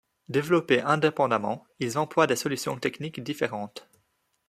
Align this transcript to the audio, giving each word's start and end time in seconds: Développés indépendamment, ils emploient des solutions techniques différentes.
Développés 0.29 0.81
indépendamment, 0.81 1.67
ils 1.79 1.99
emploient 1.99 2.25
des 2.25 2.35
solutions 2.35 2.75
techniques 2.79 3.21
différentes. 3.23 3.87